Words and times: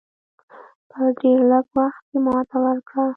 په 0.89 0.99
ډېر 1.19 1.39
لږ 1.51 1.65
وخت 1.77 2.01
کې 2.09 2.17
ماته 2.25 2.57
ورکړه. 2.65 3.05